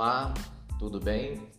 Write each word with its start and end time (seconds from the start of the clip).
Olá, 0.00 0.32
tudo 0.78 1.00
bem? 1.00 1.50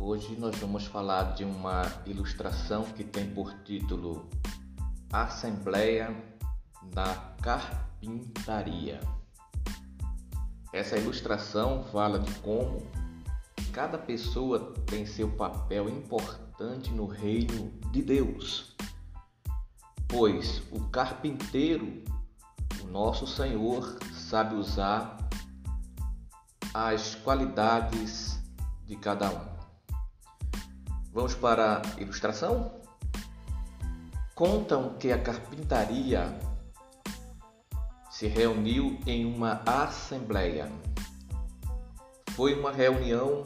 Hoje 0.00 0.34
nós 0.36 0.56
vamos 0.56 0.86
falar 0.86 1.34
de 1.34 1.44
uma 1.44 1.82
ilustração 2.06 2.82
que 2.84 3.04
tem 3.04 3.28
por 3.28 3.52
título 3.62 4.26
Assembleia 5.12 6.16
da 6.94 7.14
Carpintaria. 7.42 9.00
Essa 10.72 10.96
ilustração 10.96 11.84
fala 11.92 12.18
de 12.18 12.32
como 12.36 12.80
cada 13.70 13.98
pessoa 13.98 14.72
tem 14.86 15.04
seu 15.04 15.28
papel 15.28 15.90
importante 15.90 16.90
no 16.90 17.04
reino 17.04 17.70
de 17.92 18.00
Deus. 18.00 18.74
Pois 20.08 20.62
o 20.72 20.88
carpinteiro, 20.88 22.02
o 22.82 22.86
nosso 22.86 23.26
Senhor, 23.26 23.98
sabe 24.14 24.54
usar 24.54 25.23
as 26.74 27.14
qualidades 27.14 28.42
de 28.84 28.96
cada 28.96 29.30
um. 29.30 29.54
Vamos 31.12 31.32
para 31.36 31.80
a 31.80 32.00
ilustração? 32.00 32.82
Contam 34.34 34.94
que 34.98 35.12
a 35.12 35.22
carpintaria 35.22 36.36
se 38.10 38.26
reuniu 38.26 38.98
em 39.06 39.24
uma 39.24 39.62
assembleia. 39.64 40.68
Foi 42.30 42.58
uma 42.58 42.72
reunião 42.72 43.44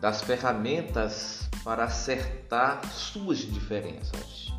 das 0.00 0.22
ferramentas 0.22 1.46
para 1.62 1.84
acertar 1.84 2.82
suas 2.90 3.40
diferenças. 3.40 4.50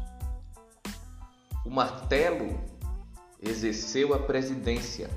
O 1.66 1.72
martelo 1.72 2.60
exerceu 3.42 4.14
a 4.14 4.20
presidência 4.20 5.10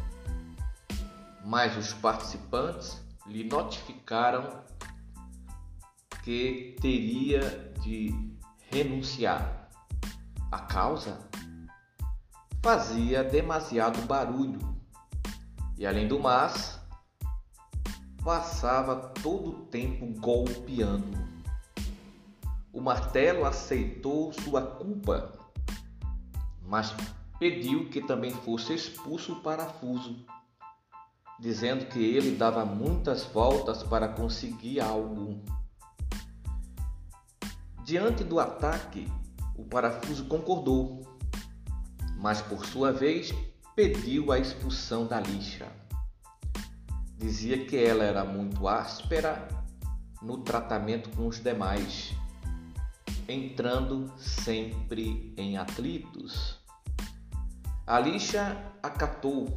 mas 1.45 1.77
os 1.77 1.93
participantes 1.93 3.03
lhe 3.27 3.45
notificaram 3.45 4.63
que 6.23 6.77
teria 6.81 7.73
de 7.81 8.15
renunciar. 8.71 9.69
A 10.51 10.61
causa 10.61 11.19
fazia 12.63 13.25
demasiado 13.25 14.01
barulho 14.07 14.61
e, 15.77 15.87
além 15.87 16.07
do 16.07 16.21
mais, 16.21 16.79
passava 18.23 18.97
todo 19.23 19.51
o 19.51 19.67
tempo 19.67 20.07
golpeando. 20.21 21.33
O 22.73 22.81
martelo 22.81 23.45
aceitou 23.45 24.33
sua 24.33 24.63
culpa, 24.63 25.33
mas 26.63 26.95
pediu 27.39 27.89
que 27.91 28.01
também 28.01 28.31
fosse 28.31 28.75
expulso 28.75 29.33
o 29.33 29.41
parafuso 29.41 30.25
dizendo 31.43 31.87
que 31.87 31.99
ele 31.99 32.37
dava 32.37 32.65
muitas 32.65 33.25
voltas 33.25 33.83
para 33.83 34.07
conseguir 34.07 34.79
algo. 34.79 35.43
Diante 37.85 38.23
do 38.23 38.39
ataque, 38.39 39.11
o 39.57 39.65
parafuso 39.65 40.27
concordou, 40.27 41.03
mas 42.17 42.41
por 42.41 42.65
sua 42.65 42.93
vez 42.93 43.35
pediu 43.75 44.31
a 44.31 44.39
expulsão 44.39 45.05
da 45.05 45.19
lixa. 45.19 45.67
Dizia 47.19 47.67
que 47.67 47.77
ela 47.77 48.05
era 48.05 48.25
muito 48.25 48.69
áspera 48.69 49.49
no 50.23 50.39
tratamento 50.39 51.11
com 51.17 51.27
os 51.27 51.41
demais, 51.41 52.15
entrando 53.27 54.13
sempre 54.17 55.35
em 55.37 55.57
atritos. 55.57 56.61
A 57.85 57.99
lixa 57.99 58.57
acatou 58.81 59.57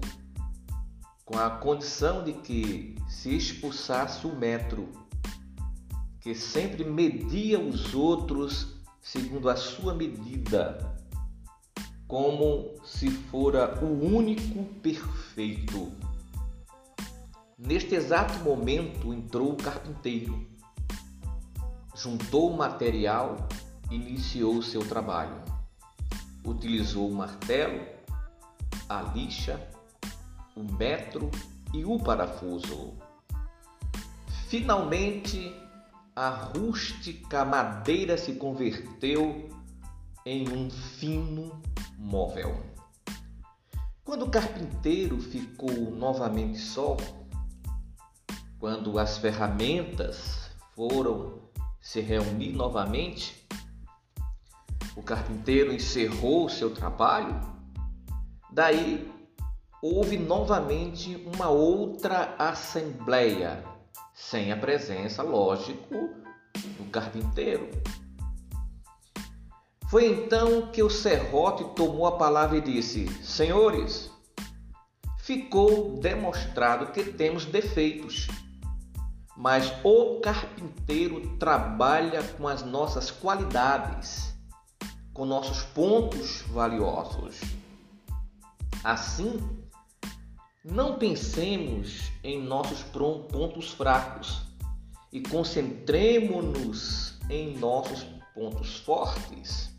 com 1.25 1.39
a 1.39 1.49
condição 1.49 2.23
de 2.23 2.33
que 2.33 2.95
se 3.09 3.35
expulsasse 3.35 4.27
o 4.27 4.35
metro, 4.35 4.91
que 6.21 6.35
sempre 6.35 6.83
media 6.83 7.59
os 7.59 7.95
outros 7.95 8.75
segundo 9.01 9.49
a 9.49 9.55
sua 9.55 9.95
medida, 9.95 10.95
como 12.07 12.75
se 12.85 13.09
fora 13.09 13.83
o 13.83 14.05
único 14.05 14.63
perfeito. 14.81 15.91
Neste 17.57 17.95
exato 17.95 18.37
momento 18.43 19.11
entrou 19.11 19.53
o 19.53 19.57
carpinteiro, 19.57 20.47
juntou 21.95 22.51
o 22.51 22.57
material 22.57 23.47
e 23.89 23.95
iniciou 23.95 24.61
seu 24.61 24.87
trabalho. 24.87 25.41
Utilizou 26.43 27.09
o 27.09 27.15
martelo, 27.15 27.83
a 28.87 29.01
lixa 29.01 29.74
o 30.55 30.63
metro 30.63 31.29
e 31.73 31.83
o 31.83 31.99
parafuso. 31.99 32.93
Finalmente, 34.47 35.53
a 36.15 36.29
rústica 36.29 37.43
madeira 37.43 38.17
se 38.17 38.35
converteu 38.35 39.49
em 40.25 40.47
um 40.47 40.69
fino 40.69 41.61
móvel. 41.97 42.63
Quando 44.03 44.23
o 44.23 44.29
carpinteiro 44.29 45.19
ficou 45.19 45.91
novamente 45.91 46.57
só, 46.57 46.95
quando 48.57 48.97
as 48.97 49.17
ferramentas 49.17 50.49
foram 50.73 51.41
se 51.81 51.99
reunir 51.99 52.53
novamente, 52.53 53.45
o 54.95 55.03
carpinteiro 55.03 55.73
encerrou 55.73 56.47
seu 56.47 56.73
trabalho, 56.73 57.39
daí 58.51 59.11
houve 59.85 60.17
novamente 60.17 61.15
uma 61.35 61.47
outra 61.47 62.33
assembleia, 62.39 63.63
sem 64.15 64.51
a 64.51 64.57
presença, 64.57 65.21
lógico, 65.21 66.09
do 66.79 66.89
carpinteiro. 66.89 67.69
Foi 69.87 70.07
então 70.07 70.71
que 70.71 70.81
o 70.81 70.89
serrote 70.89 71.63
tomou 71.75 72.07
a 72.07 72.17
palavra 72.17 72.57
e 72.57 72.61
disse: 72.61 73.07
Senhores, 73.23 74.09
ficou 75.19 75.99
demonstrado 75.99 76.91
que 76.91 77.03
temos 77.03 77.45
defeitos, 77.45 78.27
mas 79.37 79.71
o 79.83 80.19
carpinteiro 80.19 81.37
trabalha 81.37 82.23
com 82.23 82.47
as 82.47 82.63
nossas 82.63 83.11
qualidades, 83.11 84.33
com 85.13 85.25
nossos 85.25 85.61
pontos 85.61 86.41
valiosos. 86.47 87.39
Assim, 88.83 89.64
não 90.65 90.97
pensemos 90.97 92.11
em 92.23 92.41
nossos 92.41 92.81
pontos 92.81 93.71
fracos 93.71 94.41
e 95.13 95.21
concentremos-nos 95.21 97.19
em 97.29 97.55
nossos 97.57 98.03
pontos 98.33 98.79
fortes. 98.79 99.71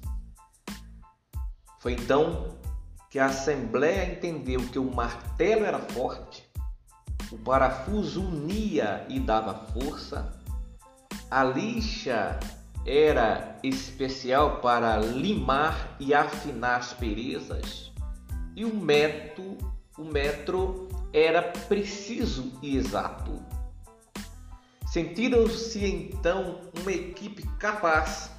Foi 1.80 1.94
então 1.94 2.56
que 3.10 3.19
a 3.19 3.26
Assembleia 3.26 4.12
entendeu 4.12 4.60
que 4.69 4.78
o 4.78 4.94
martelo 4.94 5.64
era 5.64 5.80
forte, 5.80 6.48
o 7.32 7.38
parafuso 7.38 8.22
unia 8.22 9.04
e 9.08 9.18
dava 9.18 9.54
força, 9.72 10.41
a 11.28 11.42
lixa 11.42 12.38
era 12.86 13.58
especial 13.64 14.60
para 14.60 14.98
limar 14.98 15.97
e 15.98 16.14
afinar 16.14 16.76
as 16.76 16.92
perezas, 16.92 17.91
e 18.54 18.64
o 18.64 18.72
método 18.72 19.75
o 19.98 20.04
metro 20.04 20.88
era 21.12 21.42
preciso 21.42 22.52
e 22.62 22.76
exato. 22.76 23.42
Sentiram-se 24.86 25.84
então 25.84 26.60
uma 26.80 26.92
equipe 26.92 27.46
capaz 27.58 28.30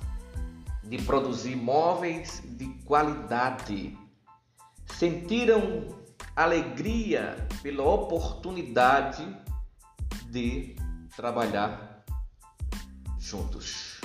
de 0.83 0.97
produzir 0.99 1.55
móveis 1.55 2.41
de 2.45 2.67
qualidade. 2.85 3.97
Sentiram 4.85 5.87
alegria 6.35 7.47
pela 7.61 7.83
oportunidade 7.83 9.27
de 10.29 10.75
trabalhar 11.15 12.03
juntos. 13.19 13.99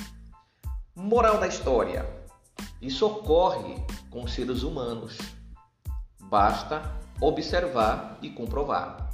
Moral 0.94 1.38
da 1.38 1.46
história: 1.46 2.06
isso 2.80 3.06
ocorre 3.06 3.76
com 4.10 4.26
seres 4.26 4.62
humanos. 4.62 5.18
Basta 6.20 7.01
observar 7.22 8.18
e 8.20 8.28
comprovar. 8.28 9.08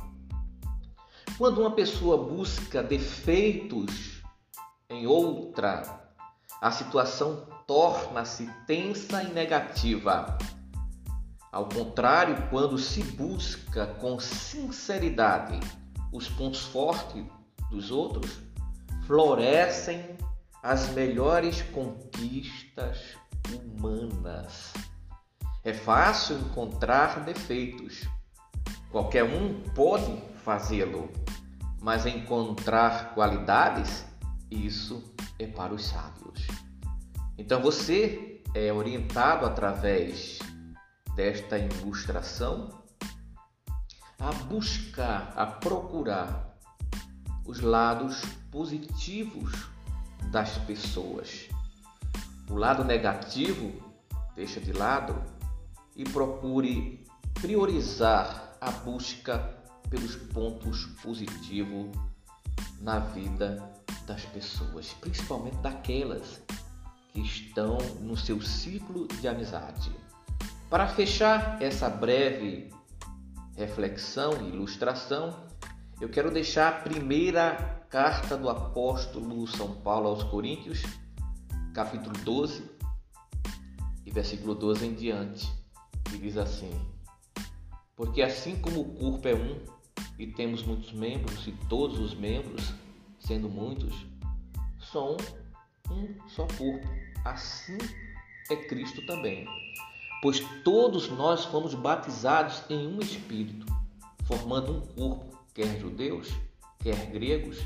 Quando 1.37 1.61
uma 1.61 1.71
pessoa 1.71 2.17
busca 2.17 2.83
defeitos 2.83 4.23
em 4.89 5.07
outra, 5.07 5.83
a 6.61 6.71
situação 6.71 7.47
torna-se 7.67 8.51
tensa 8.67 9.23
e 9.23 9.33
negativa. 9.33 10.39
Ao 11.53 11.69
contrário, 11.69 12.49
quando 12.51 12.79
se 12.79 13.03
busca 13.03 13.87
com 13.87 14.19
sinceridade 14.19 15.61
os 16.11 16.29
pontos 16.29 16.63
fortes 16.63 17.25
dos 17.71 17.91
outros, 17.91 18.41
florescem 19.07 20.17
as 20.63 20.89
melhores 20.91 21.61
conquistas 21.63 22.99
humanas. 23.53 24.73
É 25.69 25.75
fácil 25.75 26.39
encontrar 26.39 27.21
defeitos, 27.21 28.09
Qualquer 28.91 29.23
um 29.23 29.61
pode 29.75 30.17
fazê-lo, 30.43 31.13
mas 31.79 32.07
encontrar 32.07 33.13
qualidades, 33.13 34.07
isso 34.51 35.15
é 35.39 35.47
para 35.47 35.75
os 35.75 35.85
sábios. 35.85 36.47
Então 37.37 37.61
você 37.61 38.43
é 38.55 38.73
orientado 38.73 39.45
através 39.45 40.39
desta 41.15 41.59
ilustração 41.59 42.83
a 44.19 44.33
buscar, 44.45 45.35
a 45.37 45.45
procurar 45.45 46.57
os 47.45 47.61
lados 47.61 48.23
positivos 48.51 49.53
das 50.31 50.57
pessoas. 50.57 51.47
O 52.51 52.55
lado 52.55 52.83
negativo 52.85 53.83
deixa 54.35 54.61
de 54.61 54.73
lado 54.73 55.38
e 55.99 56.05
procure 56.05 57.05
priorizar 57.35 58.57
a 58.61 58.71
busca 58.71 59.39
pelos 59.91 60.15
pontos 60.17 60.87
positivos 61.03 61.91
na 62.81 63.01
vida 63.01 63.73
das 64.07 64.25
pessoas, 64.25 64.95
principalmente 65.01 65.57
daquelas 65.57 66.41
que 67.13 67.21
estão 67.21 67.79
no 68.01 68.17
seu 68.17 68.41
ciclo 68.41 69.09
de 69.09 69.27
amizade. 69.27 69.91
Para 70.71 70.87
fechar 70.87 71.61
essa 71.61 71.89
breve 71.91 72.71
reflexão 73.57 74.33
e 74.43 74.51
ilustração, 74.51 75.47
eu 76.01 76.09
quero 76.09 76.31
deixar 76.31 76.69
a 76.69 76.81
primeira 76.81 77.85
carta 77.91 78.37
do 78.37 78.49
apóstolo 78.49 79.47
São 79.49 79.75
Paulo 79.81 80.09
aos 80.09 80.23
Coríntios, 80.23 80.83
capítulo 81.75 82.17
12 82.19 82.71
e 84.07 84.11
versículo 84.11 84.55
12 84.55 84.87
em 84.87 84.95
diante, 84.95 85.58
diz 86.17 86.37
assim: 86.37 86.71
Porque 87.95 88.23
assim 88.23 88.57
como 88.57 88.81
o 88.81 88.95
corpo 88.95 89.29
é 89.29 89.35
um 89.35 89.59
e 90.19 90.27
temos 90.27 90.63
muitos 90.63 90.93
membros, 90.93 91.47
e 91.47 91.53
todos 91.69 91.99
os 91.99 92.15
membros, 92.15 92.73
sendo 93.19 93.49
muitos, 93.49 93.95
são 94.81 95.17
um 95.91 96.29
só 96.29 96.47
corpo, 96.57 96.89
assim 97.25 97.79
é 98.51 98.57
Cristo 98.57 99.05
também. 99.07 99.47
Pois 100.23 100.41
todos 100.65 101.09
nós 101.11 101.45
fomos 101.45 101.75
batizados 101.75 102.63
em 102.69 102.87
um 102.87 102.99
espírito, 102.99 103.67
formando 104.25 104.73
um 104.73 104.81
corpo, 104.81 105.39
quer 105.55 105.79
judeus, 105.79 106.33
quer 106.81 107.07
gregos, 107.11 107.59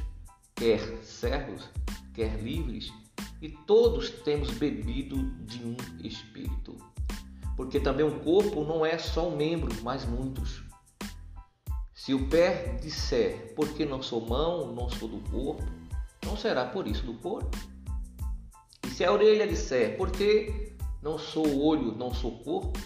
quer 0.54 0.80
servos, 1.02 1.70
quer 2.12 2.38
livres, 2.42 2.92
e 3.40 3.48
todos 3.48 4.10
temos 4.10 4.50
bebido 4.50 5.16
de 5.44 5.64
um 5.64 5.76
espírito. 6.04 6.76
Porque 7.56 7.78
também 7.78 8.06
o 8.06 8.20
corpo 8.20 8.64
não 8.64 8.84
é 8.84 8.98
só 8.98 9.28
um 9.28 9.36
membro, 9.36 9.72
mas 9.82 10.04
muitos. 10.04 10.62
Se 11.94 12.14
o 12.14 12.28
pé 12.28 12.78
disser, 12.82 13.54
porque 13.54 13.84
não 13.84 14.02
sou 14.02 14.26
mão, 14.26 14.72
não 14.72 14.88
sou 14.90 15.08
do 15.08 15.20
corpo, 15.30 15.62
não 16.24 16.36
será 16.36 16.64
por 16.64 16.86
isso 16.88 17.04
do 17.06 17.14
corpo? 17.14 17.56
E 18.84 18.90
se 18.90 19.04
a 19.04 19.12
orelha 19.12 19.46
disser, 19.46 19.96
porque 19.96 20.74
não 21.02 21.18
sou 21.18 21.62
olho, 21.64 21.92
não 21.96 22.12
sou 22.12 22.38
corpo, 22.40 22.78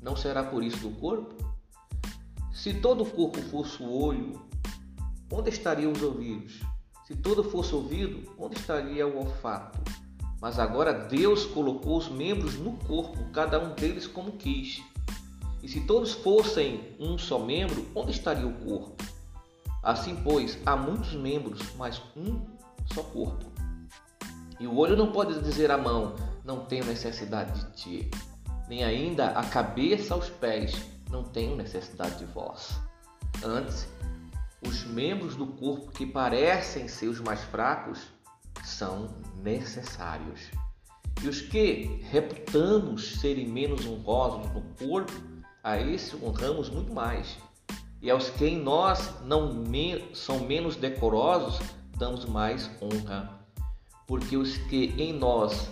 não 0.00 0.14
será 0.14 0.44
por 0.44 0.62
isso 0.62 0.78
do 0.78 0.90
corpo? 1.00 1.34
Se 2.52 2.74
todo 2.74 3.02
o 3.02 3.10
corpo 3.10 3.40
fosse 3.42 3.82
o 3.82 3.90
olho, 3.90 4.40
onde 5.32 5.50
estariam 5.50 5.92
os 5.92 6.02
ouvidos? 6.02 6.60
Se 7.06 7.16
todo 7.16 7.42
fosse 7.42 7.74
ouvido, 7.74 8.32
onde 8.38 8.56
estaria 8.56 9.06
o 9.06 9.18
olfato? 9.18 9.80
Mas 10.40 10.58
agora 10.58 10.92
Deus 10.92 11.44
colocou 11.44 11.98
os 11.98 12.08
membros 12.08 12.54
no 12.58 12.72
corpo, 12.78 13.24
cada 13.32 13.60
um 13.60 13.74
deles 13.74 14.06
como 14.06 14.32
quis. 14.32 14.82
E 15.62 15.68
se 15.68 15.80
todos 15.82 16.12
fossem 16.12 16.96
um 16.98 17.18
só 17.18 17.38
membro, 17.38 17.86
onde 17.94 18.12
estaria 18.12 18.46
o 18.46 18.54
corpo? 18.64 19.04
Assim, 19.82 20.16
pois, 20.24 20.58
há 20.64 20.76
muitos 20.76 21.12
membros, 21.12 21.60
mas 21.76 22.00
um 22.16 22.40
só 22.92 23.02
corpo. 23.02 23.44
E 24.58 24.66
o 24.66 24.76
olho 24.76 24.96
não 24.96 25.12
pode 25.12 25.40
dizer 25.42 25.70
à 25.70 25.76
mão: 25.76 26.16
Não 26.44 26.64
tenho 26.64 26.84
necessidade 26.84 27.58
de 27.58 27.72
ti, 27.72 28.10
nem 28.68 28.82
ainda 28.82 29.28
a 29.30 29.44
cabeça 29.44 30.14
aos 30.14 30.28
pés: 30.28 30.74
Não 31.10 31.22
tenho 31.22 31.56
necessidade 31.56 32.18
de 32.18 32.24
vós. 32.26 32.78
Antes, 33.44 33.88
os 34.66 34.84
membros 34.84 35.36
do 35.36 35.46
corpo 35.46 35.92
que 35.92 36.04
parecem 36.04 36.88
ser 36.88 37.08
os 37.08 37.20
mais 37.20 37.42
fracos 37.44 38.00
são 38.70 39.08
necessários. 39.42 40.40
E 41.22 41.28
os 41.28 41.42
que 41.42 42.00
reputamos 42.10 43.20
serem 43.20 43.46
menos 43.46 43.86
honrosos 43.86 44.50
no 44.52 44.62
corpo, 44.78 45.12
a 45.62 45.78
esse 45.78 46.16
honramos 46.16 46.70
muito 46.70 46.92
mais. 46.92 47.36
E 48.00 48.10
aos 48.10 48.30
que 48.30 48.46
em 48.46 48.58
nós 48.58 49.12
não 49.24 49.52
me, 49.52 50.02
são 50.14 50.40
menos 50.40 50.76
decorosos, 50.76 51.60
damos 51.98 52.24
mais 52.24 52.70
honra. 52.80 53.38
Porque 54.06 54.36
os 54.36 54.56
que 54.56 54.94
em 54.96 55.12
nós 55.12 55.68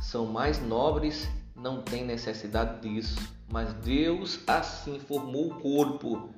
são 0.00 0.26
mais 0.26 0.62
nobres 0.62 1.28
não 1.56 1.82
têm 1.82 2.04
necessidade 2.04 2.80
disso, 2.80 3.18
mas 3.50 3.72
Deus 3.74 4.38
assim 4.46 5.00
formou 5.00 5.48
o 5.48 5.60
corpo, 5.60 6.28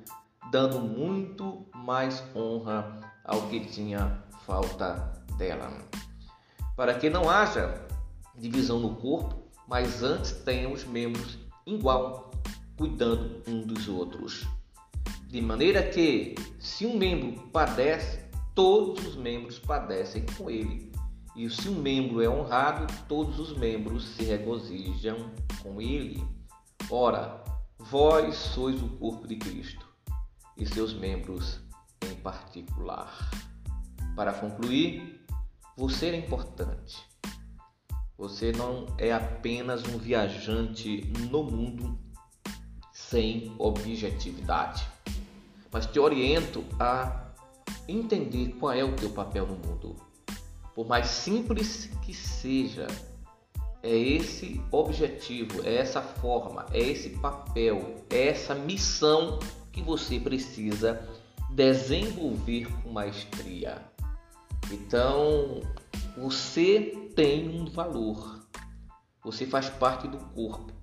dando 0.51 0.79
muito 0.79 1.67
mais 1.75 2.23
honra 2.35 2.99
ao 3.23 3.41
que 3.43 3.59
tinha 3.59 4.23
falta 4.45 5.13
dela. 5.37 5.71
Para 6.77 6.93
que 6.93 7.09
não 7.09 7.27
haja 7.27 7.87
divisão 8.37 8.79
no 8.79 8.95
corpo, 8.97 9.49
mas 9.67 10.03
antes 10.03 10.31
tenhamos 10.31 10.85
membros 10.85 11.39
igual, 11.65 12.29
cuidando 12.77 13.41
um 13.47 13.61
dos 13.63 13.89
outros. 13.89 14.47
De 15.27 15.41
maneira 15.41 15.81
que, 15.81 16.35
se 16.59 16.85
um 16.85 16.95
membro 16.95 17.47
padece, 17.49 18.19
todos 18.53 19.07
os 19.07 19.15
membros 19.15 19.57
padecem 19.57 20.23
com 20.37 20.51
ele. 20.51 20.91
E 21.35 21.49
se 21.49 21.67
um 21.67 21.81
membro 21.81 22.21
é 22.21 22.29
honrado, 22.29 22.85
todos 23.07 23.39
os 23.39 23.57
membros 23.57 24.09
se 24.09 24.23
regozijam 24.23 25.31
com 25.63 25.81
ele. 25.81 26.23
Ora, 26.91 27.43
vós 27.79 28.35
sois 28.35 28.79
o 28.83 28.87
corpo 28.89 29.27
de 29.27 29.35
Cristo 29.37 29.85
e 30.55 30.63
seus 30.63 30.93
membros 30.93 31.59
em 32.07 32.13
particular. 32.17 33.31
Para 34.15 34.31
concluir, 34.31 35.16
você 35.77 36.07
é 36.07 36.15
importante. 36.15 36.97
Você 38.17 38.51
não 38.51 38.87
é 38.97 39.13
apenas 39.13 39.83
um 39.83 39.99
viajante 39.99 41.05
no 41.29 41.43
mundo 41.43 41.99
sem 42.91 43.53
objetividade, 43.59 44.87
mas 45.71 45.85
te 45.85 45.99
oriento 45.99 46.65
a 46.79 47.31
entender 47.87 48.55
qual 48.59 48.73
é 48.73 48.83
o 48.83 48.95
teu 48.95 49.11
papel 49.11 49.45
no 49.45 49.55
mundo. 49.55 49.95
Por 50.73 50.87
mais 50.87 51.05
simples 51.05 51.91
que 52.01 52.11
seja, 52.11 52.87
é 53.83 53.95
esse 53.95 54.59
objetivo, 54.71 55.61
é 55.63 55.75
essa 55.75 56.01
forma, 56.01 56.65
é 56.73 56.79
esse 56.79 57.11
papel, 57.11 58.03
é 58.09 58.29
essa 58.29 58.55
missão 58.55 59.37
que 59.71 59.83
você 59.83 60.19
precisa 60.19 61.07
desenvolver 61.51 62.65
com 62.81 62.89
maestria. 62.89 63.95
Então, 64.71 65.61
você 66.17 67.09
tem 67.15 67.49
um 67.49 67.65
valor. 67.65 68.47
Você 69.23 69.45
faz 69.45 69.69
parte 69.69 70.07
do 70.07 70.17
corpo, 70.17 70.73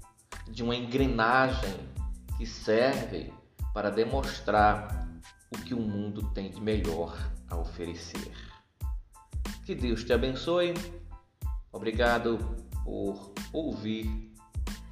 de 0.48 0.62
uma 0.62 0.74
engrenagem 0.74 1.74
que 2.36 2.46
serve 2.46 3.32
para 3.72 3.90
demonstrar 3.90 5.08
o 5.54 5.58
que 5.58 5.74
o 5.74 5.80
mundo 5.80 6.30
tem 6.30 6.50
de 6.50 6.60
melhor 6.60 7.16
a 7.48 7.56
oferecer. 7.56 8.32
Que 9.64 9.74
Deus 9.74 10.04
te 10.04 10.12
abençoe. 10.12 10.74
Obrigado 11.72 12.38
por 12.84 13.32
ouvir 13.52 14.32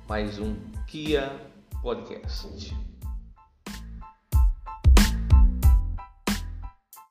mais 0.08 0.38
um 0.38 0.54
Kia 0.86 1.30
Podcast. 1.82 2.91